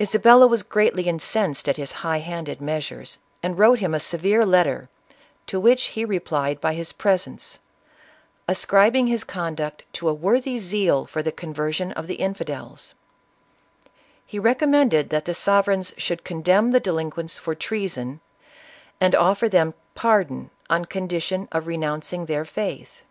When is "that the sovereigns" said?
15.10-15.92